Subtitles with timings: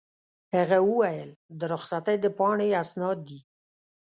[0.55, 1.29] هغه وویل:
[1.59, 3.39] د رخصتۍ د پاڼې اسناد دي.